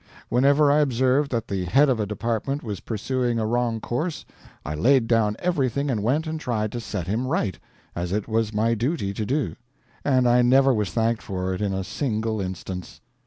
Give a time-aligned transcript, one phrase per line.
[0.29, 4.25] Whenever I observed that the head of a department was pursuing a wrong course,
[4.65, 7.59] I laid down everything and went and tried to set him right,
[7.95, 9.55] as it was my duty to do;
[10.03, 12.99] and I never was thanked for it in a single instance.